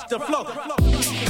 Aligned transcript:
Rasta 0.00 0.18
flow. 0.18 1.29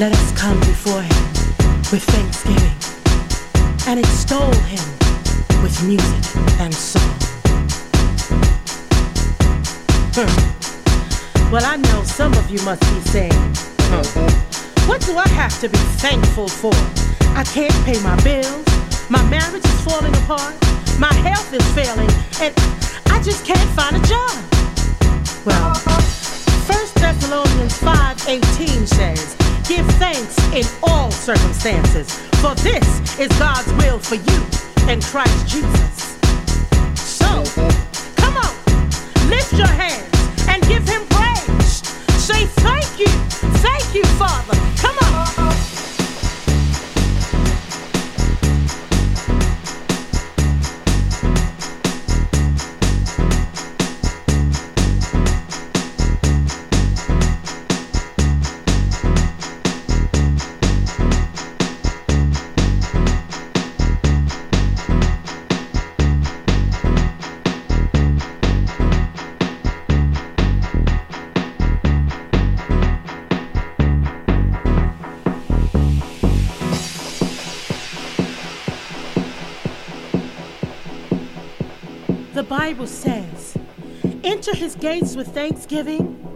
Let 0.00 0.12
us 0.14 0.32
come 0.32 0.58
before 0.60 1.02
him 1.02 1.24
with 1.92 2.02
thanksgiving 2.04 2.72
and 3.86 4.00
extol 4.00 4.50
him 4.64 4.82
with 5.62 5.76
music 5.84 6.36
and 6.58 6.72
song. 6.72 7.02
Well, 11.52 11.66
I 11.66 11.76
know 11.76 12.02
some 12.04 12.32
of 12.32 12.50
you 12.50 12.62
must 12.62 12.80
be 12.80 13.00
saying, 13.10 13.40
what 14.88 15.02
do 15.02 15.18
I 15.18 15.28
have 15.36 15.60
to 15.60 15.68
be 15.68 15.76
thankful 16.00 16.48
for? 16.48 16.72
I 17.36 17.44
can't 17.44 17.76
pay 17.84 18.00
my 18.00 18.16
bills, 18.24 18.64
my 19.10 19.22
marriage 19.28 19.66
is 19.66 19.80
falling 19.84 20.14
apart, 20.24 20.54
my 20.98 21.12
health 21.12 21.52
is 21.52 21.66
failing, 21.74 22.08
and 22.40 22.54
I 23.12 23.20
just 23.22 23.44
can't 23.44 23.70
find 23.76 23.96
a 23.96 24.06
job. 24.08 24.32
Well, 25.44 25.74
1 25.76 26.88
Thessalonians 26.94 27.76
5:18 27.80 28.88
says, 28.88 29.39
Give 29.70 29.86
thanks 30.00 30.36
in 30.52 30.64
all 30.82 31.12
circumstances, 31.12 32.12
for 32.42 32.56
this 32.56 33.20
is 33.20 33.28
God's 33.38 33.72
will 33.74 34.00
for 34.00 34.16
you 34.16 34.90
in 34.90 35.00
Christ 35.00 35.46
Jesus. 35.46 36.18
So, 36.96 37.44
come 38.16 38.36
on, 38.36 38.52
lift 39.30 39.52
your 39.52 39.68
hands 39.68 40.48
and 40.48 40.60
give 40.66 40.82
him 40.88 41.06
praise. 41.10 41.86
Say 42.18 42.46
thank 42.46 42.98
you, 42.98 43.06
thank 43.62 43.94
you, 43.94 44.02
Father. 44.18 44.58
Come 44.76 44.98
on. 45.14 45.39
Bible 82.80 82.92
says, 82.92 83.58
enter 84.24 84.56
his 84.56 84.74
gates 84.74 85.14
with 85.14 85.34
thanksgiving 85.34 86.26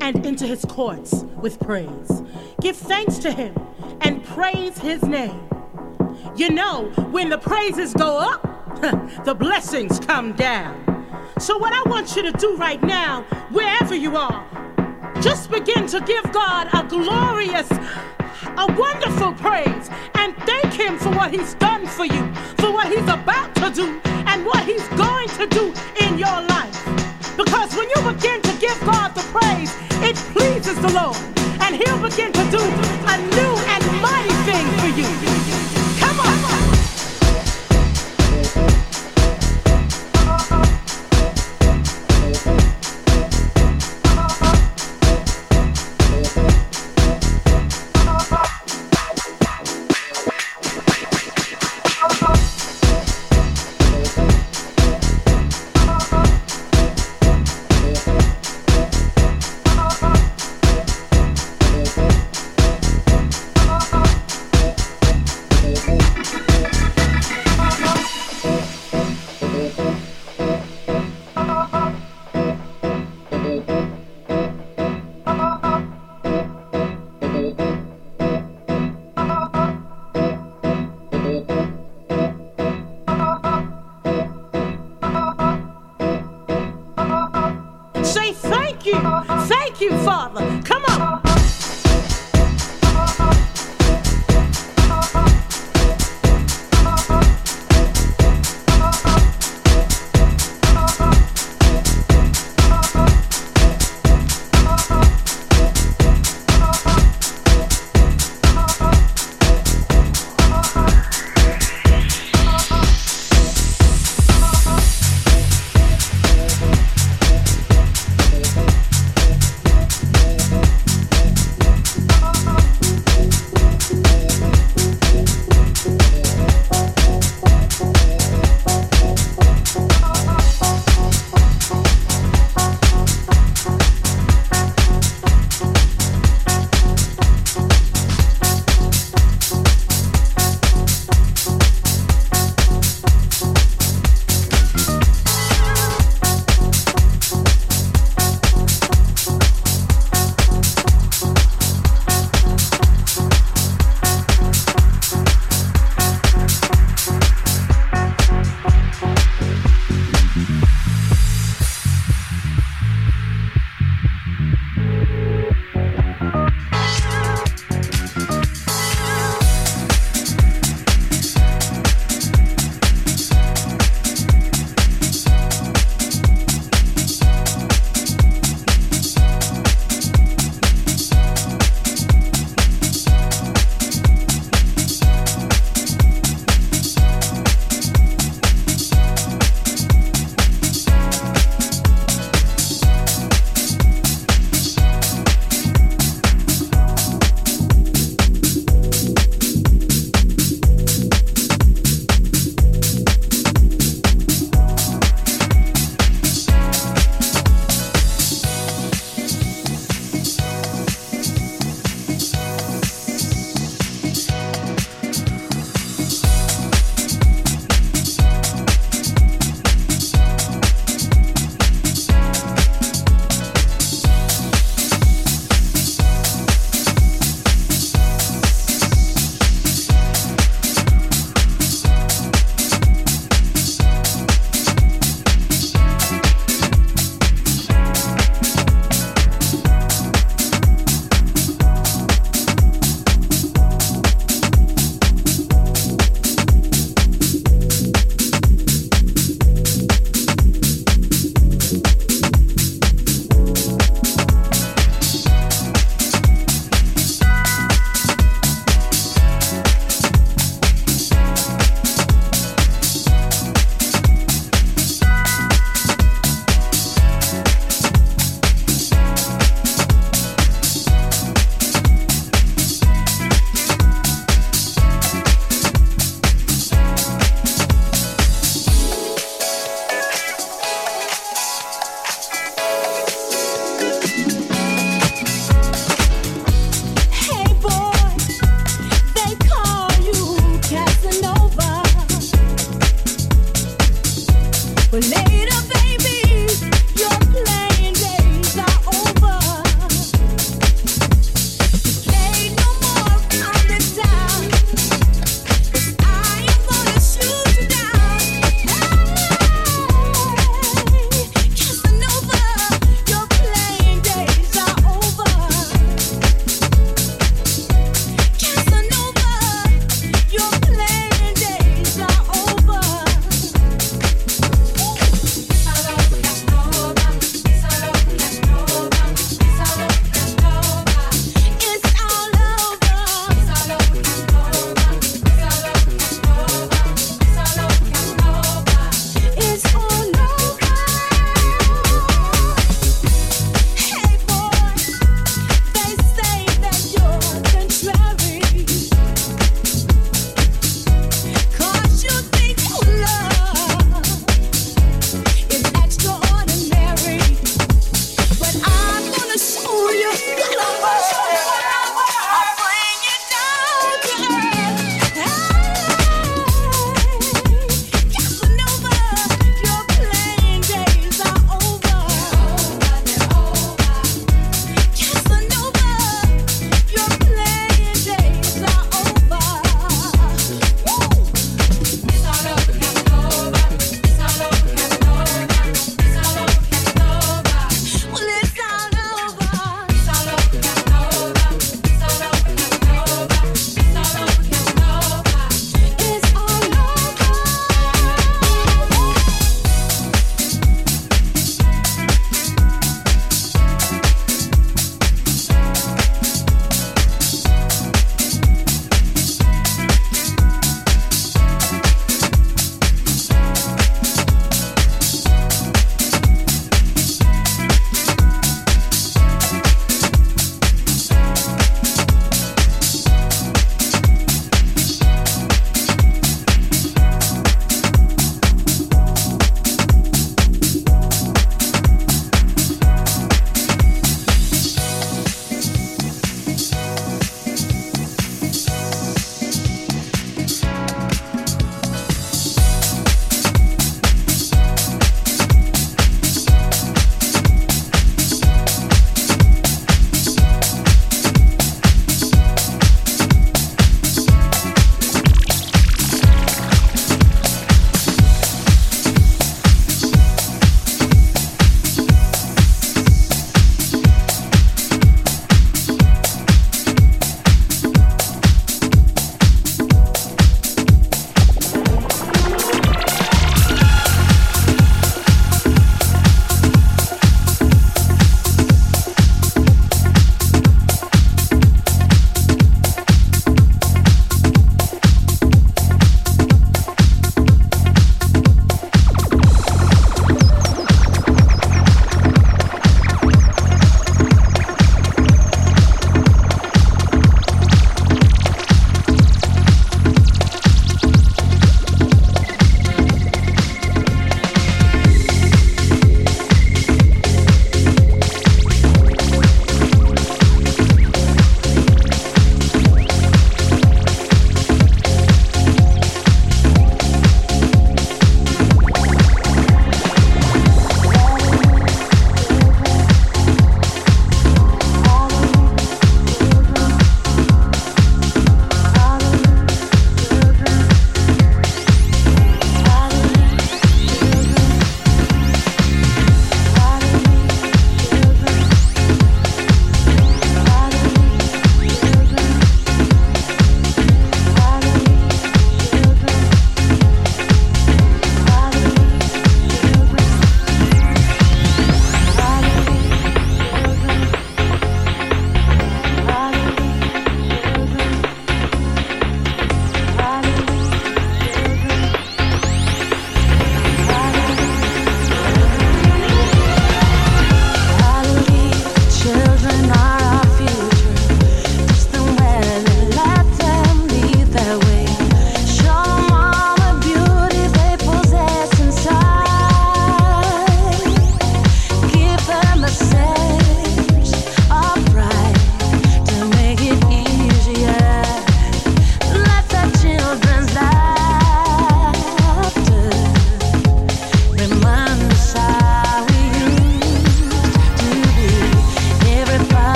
and 0.00 0.24
into 0.24 0.46
his 0.46 0.64
courts 0.64 1.24
with 1.42 1.58
praise. 1.58 2.22
Give 2.60 2.76
thanks 2.76 3.18
to 3.18 3.32
him 3.32 3.52
and 4.02 4.22
praise 4.22 4.78
his 4.78 5.02
name. 5.02 5.42
You 6.36 6.50
know, 6.50 6.84
when 7.10 7.30
the 7.30 7.38
praises 7.38 7.94
go 7.94 8.16
up, 8.16 8.42
the 9.24 9.34
blessings 9.34 9.98
come 9.98 10.34
down. 10.34 10.84
So, 11.40 11.58
what 11.58 11.72
I 11.72 11.82
want 11.90 12.14
you 12.14 12.22
to 12.22 12.32
do 12.38 12.54
right 12.56 12.80
now, 12.80 13.22
wherever 13.50 13.96
you 13.96 14.16
are, 14.16 14.46
just 15.20 15.50
begin 15.50 15.88
to 15.88 16.00
give 16.02 16.32
God 16.32 16.68
a 16.74 16.86
glorious, 16.86 17.68
a 17.72 18.72
wonderful 18.78 19.32
praise 19.32 19.90
and 20.14 20.36
thank 20.46 20.74
Him 20.74 20.96
for 20.96 21.10
what 21.10 21.32
He's 21.32 21.54
done 21.54 21.88
for 21.88 22.04
you, 22.04 22.32
for 22.56 22.70
what 22.70 22.86
He's 22.86 23.02
about 23.08 23.52
to 23.56 23.70
do, 23.70 24.17
and 24.38 24.46
what 24.46 24.64
He's 24.64 24.86
going 24.88 25.28
to 25.40 25.46
do 25.46 25.72
in 26.00 26.18
your 26.18 26.40
life. 26.54 26.76
Because 27.36 27.74
when 27.76 27.88
you 27.90 28.00
begin 28.12 28.40
to 28.42 28.52
give 28.60 28.78
God 28.80 29.14
the 29.14 29.22
praise, 29.34 29.74
it 30.02 30.16
pleases 30.34 30.76
the 30.80 30.92
Lord, 30.92 31.16
and 31.62 31.74
He'll 31.74 31.98
begin 31.98 32.32
to 32.32 32.44
do 32.50 32.62
a 32.62 33.16
new 33.36 33.67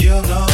You 0.00 0.22
know. 0.22 0.53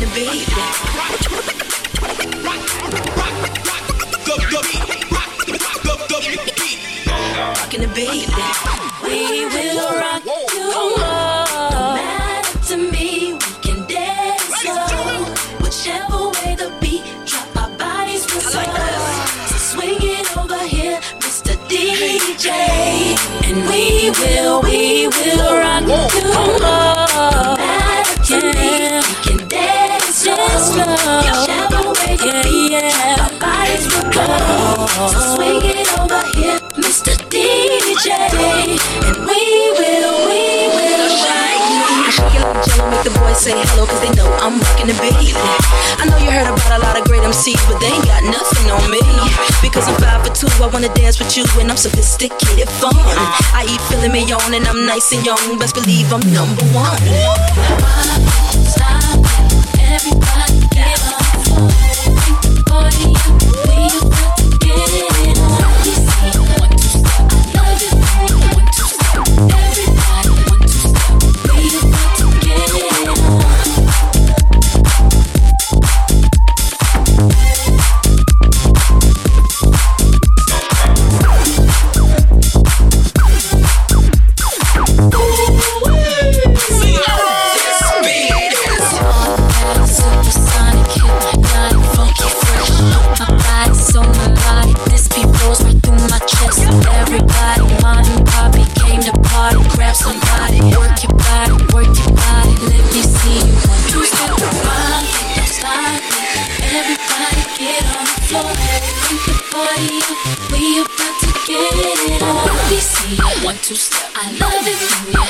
the 0.00 0.06
the. 0.06 0.84
We 9.02 9.46
will 9.46 9.90
rock 9.98 10.24
you 10.24 10.72
all. 10.74 10.96
No 11.70 11.94
matter 11.94 12.58
to 12.68 12.76
me, 12.76 13.34
we 13.34 13.38
can 13.62 13.86
dance 13.86 14.42
slow. 14.60 14.86
The 16.56 16.72
beat 16.80 17.04
drop, 17.26 17.56
our 17.56 17.70
bodies 17.78 18.24
will 18.32 18.40
soar. 18.40 18.64
Swing 19.58 19.98
it 20.00 20.36
over 20.36 20.58
here, 20.66 21.00
Mr. 21.20 21.54
DJ, 21.68 22.48
and 23.46 23.56
we 23.68 24.10
will, 24.20 24.62
we 24.62 25.08
will 25.08 25.58
rock 25.58 25.84
you 26.14 26.32
all. 26.32 26.58
No 26.58 27.56
matter 27.56 28.22
to 28.24 28.36
me, 28.58 29.00
we 29.00 29.14
can 29.24 29.48
dance. 29.48 29.73
Let's 30.48 30.68
go. 30.74 30.84
yeah, 32.24 32.46
yeah. 32.46 33.24
Our 33.24 33.32
bodies 33.40 33.84
will 33.92 34.10
go. 34.12 34.86
So 35.10 35.36
swing 35.36 35.60
it 35.64 35.88
over 35.98 36.22
here, 36.36 36.58
Mr. 36.76 37.12
DJ, 37.32 38.08
and 39.06 39.16
we 39.26 39.40
will, 39.78 40.14
we 40.28 40.68
will 40.74 41.08
shine. 41.08 41.44
Jello 42.64 42.90
make 42.90 43.02
the 43.02 43.10
boys 43.18 43.38
say 43.38 43.52
hello 43.52 43.84
cause 43.86 44.00
they 44.00 44.12
know 44.14 44.30
I'm 44.40 44.60
rockin' 44.60 44.86
the 44.86 44.94
baby 45.02 45.34
I 45.98 46.06
know 46.06 46.16
you 46.22 46.30
heard 46.30 46.46
about 46.46 46.70
a 46.70 46.80
lot 46.80 46.96
of 46.98 47.04
great 47.04 47.22
MCs 47.22 47.58
but 47.66 47.80
they 47.80 47.90
ain't 47.90 48.04
got 48.06 48.22
nothing 48.24 48.70
on 48.70 48.84
me 48.90 49.02
Because 49.60 49.88
I'm 49.88 49.96
five 50.00 50.24
for 50.24 50.32
two, 50.32 50.48
I 50.62 50.68
wanna 50.72 50.92
dance 50.94 51.18
with 51.18 51.36
you 51.36 51.44
and 51.58 51.70
I'm 51.70 51.76
sophisticated 51.76 52.68
fun 52.80 52.94
I 53.52 53.66
eat 53.68 53.80
filet 53.90 54.08
mignon, 54.08 54.54
and 54.54 54.66
I'm 54.68 54.86
nice 54.86 55.12
and 55.12 55.24
young, 55.26 55.58
best 55.58 55.74
believe 55.74 56.12
I'm 56.12 56.22
number 56.32 56.64
one 56.72 58.23
Everybody 59.94 60.58
get 60.72 61.00
on 61.06 61.70
Think 62.02 62.42
the 62.42 62.62
party. 62.66 63.14
We 63.68 63.86
about 64.02 64.36
to 64.38 64.58
get 64.58 64.90
it 64.90 65.38
on. 65.38 66.03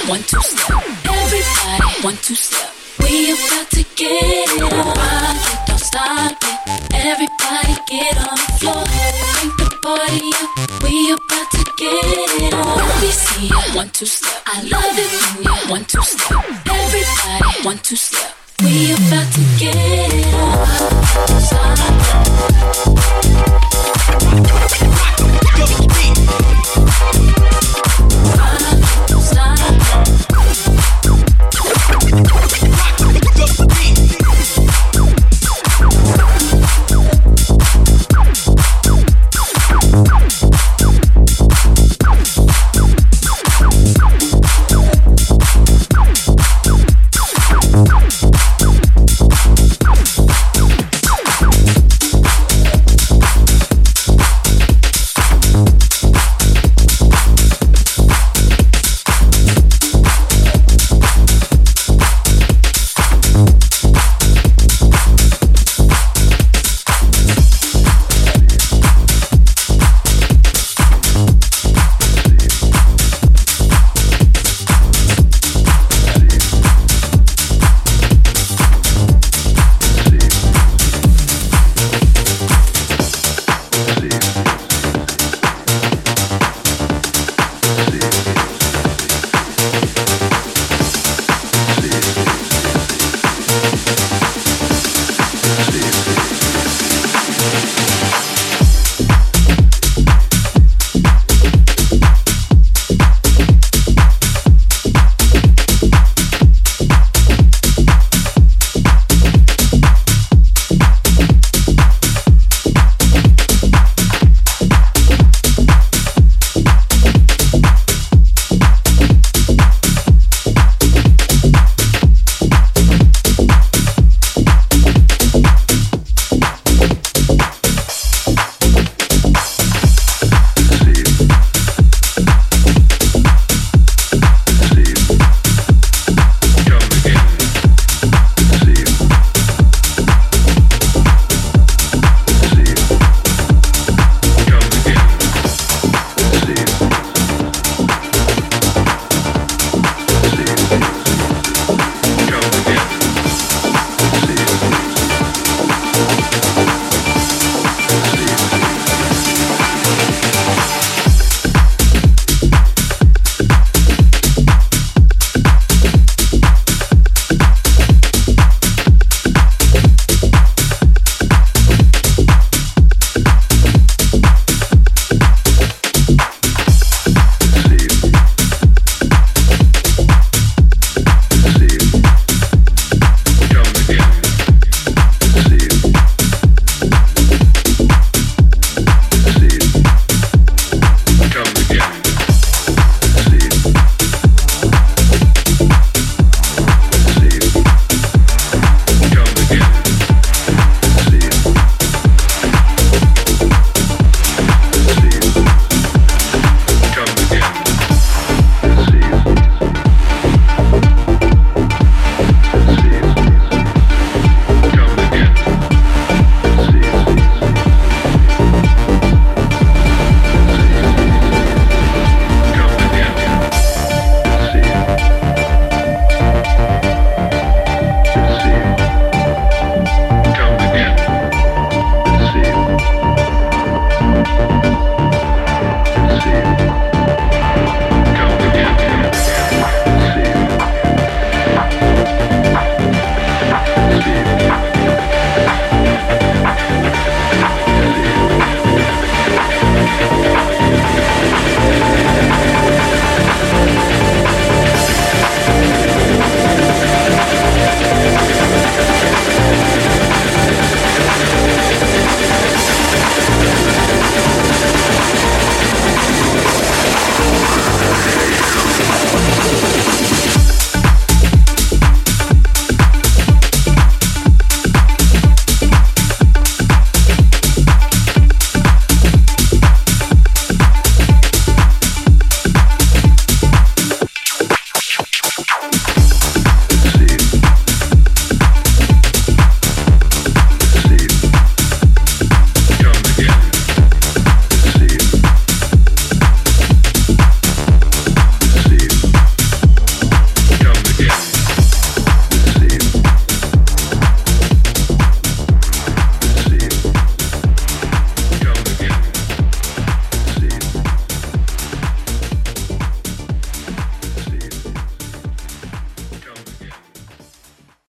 One, 0.07 0.21
two, 0.23 0.39
step. 0.43 0.71
Everybody, 1.07 2.05
one, 2.05 2.17
two, 2.17 2.35
step. 2.35 2.71
We 3.01 3.33
about 3.33 3.64